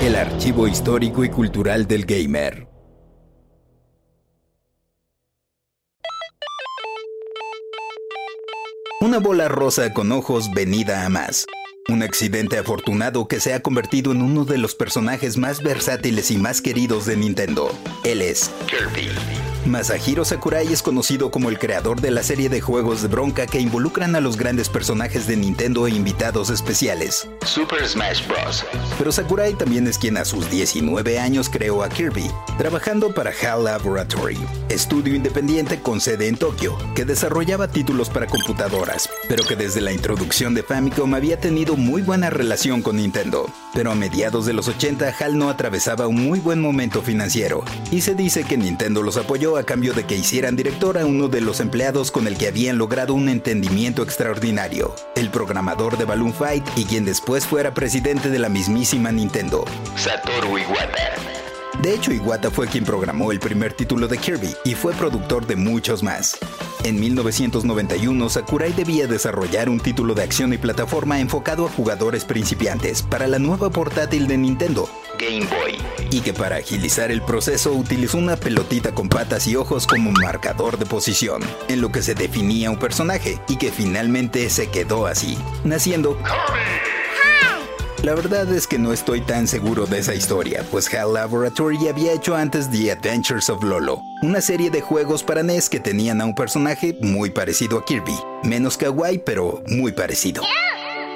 [0.00, 2.66] El archivo histórico y cultural del gamer.
[9.02, 11.44] Una bola rosa con ojos venida a más.
[11.90, 16.38] Un accidente afortunado que se ha convertido en uno de los personajes más versátiles y
[16.38, 17.70] más queridos de Nintendo.
[18.02, 19.53] Él es Kirby.
[19.66, 23.60] Masahiro Sakurai es conocido como el creador de la serie de juegos de bronca que
[23.60, 28.62] involucran a los grandes personajes de Nintendo e invitados especiales, Super Smash Bros.
[28.98, 33.64] Pero Sakurai también es quien a sus 19 años creó a Kirby, trabajando para HAL
[33.64, 34.38] Laboratory,
[34.68, 39.92] estudio independiente con sede en Tokio, que desarrollaba títulos para computadoras, pero que desde la
[39.92, 43.46] introducción de Famicom había tenido muy buena relación con Nintendo.
[43.72, 48.02] Pero a mediados de los 80 HAL no atravesaba un muy buen momento financiero, y
[48.02, 51.40] se dice que Nintendo los apoyó a cambio de que hicieran director a uno de
[51.40, 56.64] los empleados con el que habían logrado un entendimiento extraordinario, el programador de Balloon Fight
[56.76, 59.64] y quien después fuera presidente de la mismísima Nintendo,
[59.96, 61.14] Satoru Iwata.
[61.82, 65.56] De hecho, Iwata fue quien programó el primer título de Kirby y fue productor de
[65.56, 66.38] muchos más.
[66.84, 73.02] En 1991, Sakurai debía desarrollar un título de acción y plataforma enfocado a jugadores principiantes
[73.02, 75.76] para la nueva portátil de Nintendo, Game Boy,
[76.10, 80.78] y que para agilizar el proceso utilizó una pelotita con patas y ojos como marcador
[80.78, 85.38] de posición, en lo que se definía un personaje y que finalmente se quedó así,
[85.64, 86.18] naciendo
[88.04, 92.12] la verdad es que no estoy tan seguro de esa historia, pues HAL Laboratory había
[92.12, 96.26] hecho antes The Adventures of Lolo, una serie de juegos para NES que tenían a
[96.26, 100.42] un personaje muy parecido a Kirby, menos kawaii pero muy parecido.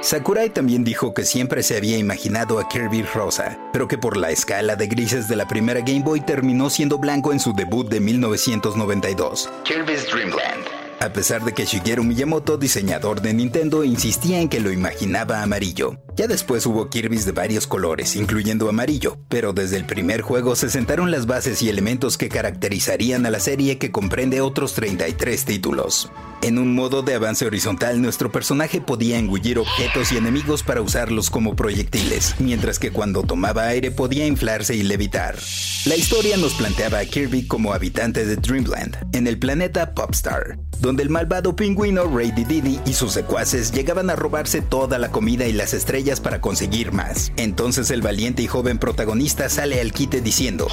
[0.00, 4.30] Sakurai también dijo que siempre se había imaginado a Kirby rosa, pero que por la
[4.30, 7.98] escala de grises de la primera Game Boy terminó siendo blanco en su debut de
[8.00, 10.64] 1992, Kirby's Dreamland.
[11.00, 15.97] A pesar de que Shigeru Miyamoto, diseñador de Nintendo, insistía en que lo imaginaba amarillo.
[16.19, 20.69] Ya después hubo Kirby's de varios colores, incluyendo amarillo, pero desde el primer juego se
[20.69, 26.11] sentaron las bases y elementos que caracterizarían a la serie que comprende otros 33 títulos.
[26.43, 31.31] En un modo de avance horizontal, nuestro personaje podía engullir objetos y enemigos para usarlos
[31.31, 35.37] como proyectiles, mientras que cuando tomaba aire podía inflarse y levitar.
[35.85, 41.05] La historia nos planteaba a Kirby como habitante de Dreamland, en el planeta Popstar, donde
[41.05, 45.53] el malvado pingüino Ray Diddy y sus secuaces llegaban a robarse toda la comida y
[45.53, 47.32] las estrellas para conseguir más.
[47.36, 50.66] Entonces el valiente y joven protagonista sale al quite diciendo...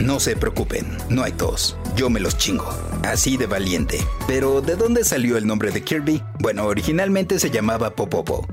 [0.00, 2.68] No se preocupen, no hay tos, yo me los chingo.
[3.04, 3.98] Así de valiente.
[4.26, 6.20] Pero, ¿de dónde salió el nombre de Kirby?
[6.40, 8.44] Bueno, originalmente se llamaba Popopo.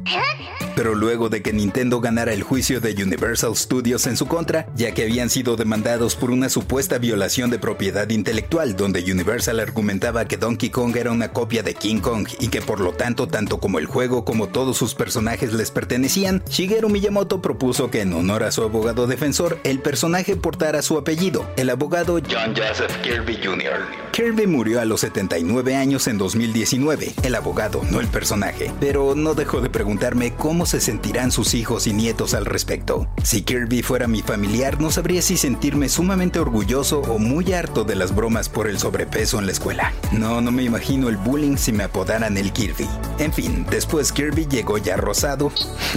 [0.76, 4.94] Pero luego de que Nintendo ganara el juicio de Universal Studios en su contra, ya
[4.94, 10.38] que habían sido demandados por una supuesta violación de propiedad intelectual, donde Universal argumentaba que
[10.38, 13.80] Donkey Kong era una copia de King Kong y que por lo tanto tanto como
[13.80, 18.52] el juego como todos sus personajes les pertenecían, Shigeru Miyamoto propuso que en honor a
[18.52, 24.11] su abogado defensor, el personaje portara su apellido, el abogado John Joseph Kirby Jr.
[24.12, 29.36] Kirby murió a los 79 años en 2019, el abogado, no el personaje, pero no
[29.36, 33.08] dejó de preguntarme cómo se sentirán sus hijos y nietos al respecto.
[33.24, 37.96] Si Kirby fuera mi familiar, no sabría si sentirme sumamente orgulloso o muy harto de
[37.96, 39.94] las bromas por el sobrepeso en la escuela.
[40.12, 42.90] No, no me imagino el bullying si me apodaran el Kirby.
[43.18, 45.54] En fin, después Kirby llegó ya rosado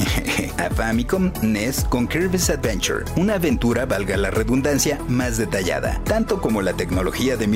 [0.58, 6.62] a Famicom NES con Kirby's Adventure, una aventura, valga la redundancia, más detallada, tanto como
[6.62, 7.48] la tecnología de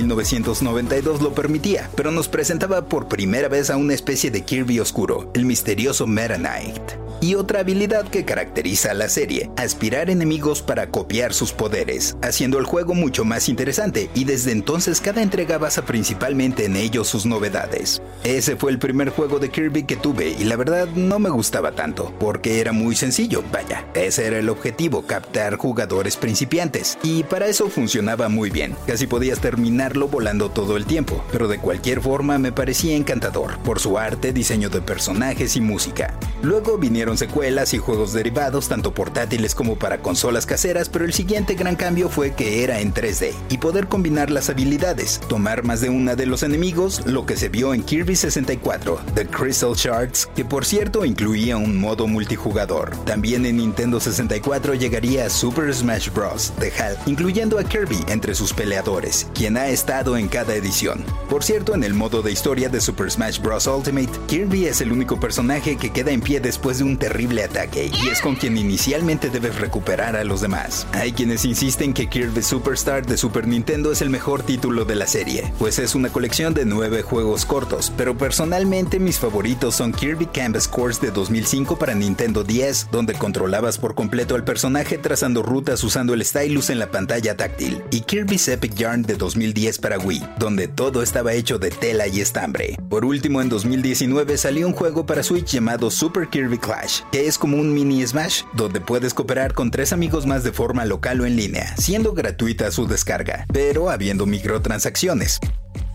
[0.48, 5.31] 1992 lo permitía, pero nos presentaba por primera vez a una especie de Kirby oscuro,
[5.34, 10.90] el misterioso Meta Knight y otra habilidad que caracteriza a la serie, aspirar enemigos para
[10.90, 15.82] copiar sus poderes, haciendo el juego mucho más interesante y desde entonces cada entrega basa
[15.82, 18.02] principalmente en ellos sus novedades.
[18.24, 21.72] Ese fue el primer juego de Kirby que tuve y la verdad no me gustaba
[21.72, 27.46] tanto, porque era muy sencillo, vaya, ese era el objetivo, captar jugadores principiantes, y para
[27.46, 32.38] eso funcionaba muy bien, casi podías terminarlo volando todo el tiempo, pero de cualquier forma
[32.38, 36.14] me parecía encantador, por su arte, diseño de personajes y música.
[36.43, 41.55] Luego vinieron secuelas y juegos derivados, tanto portátiles como para consolas caseras, pero el siguiente
[41.55, 45.90] gran cambio fue que era en 3D y poder combinar las habilidades, tomar más de
[45.90, 50.44] una de los enemigos, lo que se vio en Kirby 64, The Crystal Shards, que
[50.44, 52.96] por cierto incluía un modo multijugador.
[53.05, 56.52] También en Nintendo 64 llegaría Super Smash Bros.
[56.58, 61.05] de HAL, incluyendo a Kirby entre sus peleadores, quien ha estado en cada edición.
[61.28, 63.66] Por cierto, en el modo de historia de Super Smash Bros.
[63.66, 67.90] Ultimate, Kirby es el único personaje que queda en pie después de un terrible ataque
[68.02, 70.86] y es con quien inicialmente debes recuperar a los demás.
[70.92, 75.06] Hay quienes insisten que Kirby Superstar de Super Nintendo es el mejor título de la
[75.06, 80.26] serie, pues es una colección de nueve juegos cortos, pero personalmente mis favoritos son Kirby
[80.26, 85.82] Canvas Course de 2005 para Nintendo 10, donde controlabas por completo al personaje trazando rutas
[85.84, 90.22] usando el stylus en la pantalla táctil, y Kirby's Epic Yarn de 2010 para Wii,
[90.38, 92.76] donde todo estaba hecho de tela y estambre.
[92.88, 97.38] Por último, en 2019 salió un juego para Switch llamado Super Kirby Clash, que es
[97.38, 101.26] como un mini Smash, donde puedes cooperar con tres amigos más de forma local o
[101.26, 105.38] en línea, siendo gratuita su descarga, pero habiendo microtransacciones.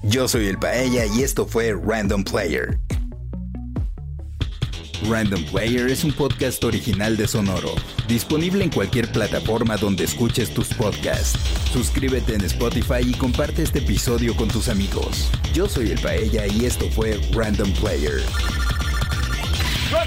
[0.04, 2.80] Yo soy el Paella y esto fue Random Player.
[5.10, 7.75] Random Player es un podcast original de Sonoro,
[8.07, 11.38] disponible en cualquier plataforma donde escuches tus podcasts.
[11.72, 15.30] Suscríbete en Spotify y comparte este episodio con tus amigos.
[15.54, 18.22] Yo soy el Paella y esto fue Random Player.